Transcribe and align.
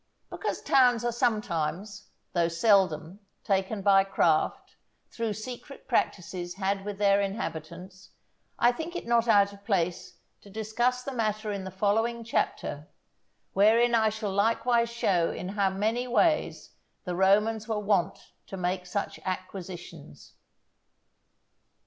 Because 0.31 0.63
towns 0.63 1.05
are 1.05 1.11
sometimes, 1.11 2.09
though 2.33 2.47
seldom, 2.47 3.19
taken 3.43 3.83
by 3.83 4.03
craft, 4.03 4.75
through 5.11 5.33
secret 5.33 5.87
practices 5.87 6.55
had 6.55 6.83
with 6.83 6.97
their 6.97 7.21
inhabitants, 7.21 8.09
I 8.57 8.71
think 8.71 8.95
it 8.95 9.05
not 9.05 9.27
out 9.27 9.53
of 9.53 9.63
place 9.63 10.17
to 10.41 10.49
discuss 10.49 11.03
the 11.03 11.11
matter 11.11 11.51
in 11.51 11.65
the 11.65 11.69
following 11.69 12.23
Chapter, 12.23 12.87
wherein 13.53 13.93
I 13.93 14.09
shall 14.09 14.33
likewise 14.33 14.89
show 14.91 15.29
in 15.29 15.49
how 15.49 15.69
many 15.69 16.07
ways 16.07 16.71
the 17.03 17.15
Romans 17.15 17.67
were 17.67 17.77
wont 17.77 18.31
to 18.47 18.57
make 18.57 18.87
such 18.87 19.19
acquisitions. 19.23 20.33